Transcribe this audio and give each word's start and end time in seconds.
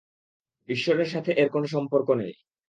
ইশ্বরের 0.69 1.09
সাথে 1.09 1.31
এর 1.33 1.49
কোন 1.49 1.63
সম্পর্ক 1.65 2.07
নেই। 2.15 2.33